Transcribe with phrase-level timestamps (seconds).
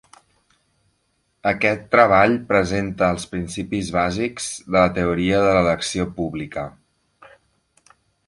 [1.49, 6.65] Aquest treball presenta els principis bàsics de la teoria de l'elecció pública.